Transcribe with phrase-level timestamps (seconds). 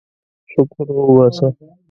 [0.51, 1.47] شکر وباسه.